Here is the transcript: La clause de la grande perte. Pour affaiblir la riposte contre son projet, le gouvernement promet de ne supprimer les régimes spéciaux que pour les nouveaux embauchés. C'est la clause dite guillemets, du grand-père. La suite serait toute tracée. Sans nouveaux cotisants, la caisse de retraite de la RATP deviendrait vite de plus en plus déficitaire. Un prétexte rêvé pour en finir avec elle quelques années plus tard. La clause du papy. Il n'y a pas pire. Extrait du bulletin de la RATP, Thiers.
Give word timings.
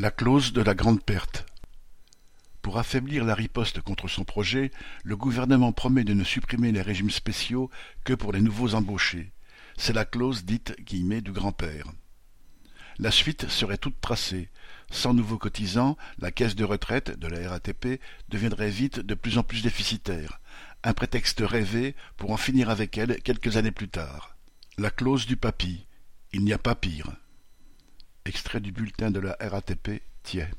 La 0.00 0.12
clause 0.12 0.52
de 0.52 0.62
la 0.62 0.74
grande 0.74 1.02
perte. 1.02 1.44
Pour 2.62 2.78
affaiblir 2.78 3.24
la 3.24 3.34
riposte 3.34 3.80
contre 3.80 4.06
son 4.06 4.22
projet, 4.22 4.70
le 5.02 5.16
gouvernement 5.16 5.72
promet 5.72 6.04
de 6.04 6.14
ne 6.14 6.22
supprimer 6.22 6.70
les 6.70 6.82
régimes 6.82 7.10
spéciaux 7.10 7.68
que 8.04 8.12
pour 8.12 8.32
les 8.32 8.40
nouveaux 8.40 8.76
embauchés. 8.76 9.32
C'est 9.76 9.92
la 9.92 10.04
clause 10.04 10.44
dite 10.44 10.80
guillemets, 10.84 11.20
du 11.20 11.32
grand-père. 11.32 11.90
La 13.00 13.10
suite 13.10 13.48
serait 13.48 13.76
toute 13.76 14.00
tracée. 14.00 14.50
Sans 14.92 15.14
nouveaux 15.14 15.36
cotisants, 15.36 15.96
la 16.20 16.30
caisse 16.30 16.54
de 16.54 16.64
retraite 16.64 17.18
de 17.18 17.26
la 17.26 17.50
RATP 17.50 18.00
deviendrait 18.28 18.70
vite 18.70 19.00
de 19.00 19.14
plus 19.14 19.36
en 19.36 19.42
plus 19.42 19.62
déficitaire. 19.62 20.40
Un 20.84 20.94
prétexte 20.94 21.40
rêvé 21.40 21.96
pour 22.16 22.30
en 22.30 22.36
finir 22.36 22.70
avec 22.70 22.96
elle 22.98 23.20
quelques 23.22 23.56
années 23.56 23.72
plus 23.72 23.88
tard. 23.88 24.36
La 24.76 24.92
clause 24.92 25.26
du 25.26 25.36
papy. 25.36 25.88
Il 26.32 26.44
n'y 26.44 26.52
a 26.52 26.58
pas 26.58 26.76
pire. 26.76 27.16
Extrait 28.28 28.60
du 28.60 28.72
bulletin 28.72 29.10
de 29.10 29.20
la 29.20 29.38
RATP, 29.40 30.02
Thiers. 30.22 30.50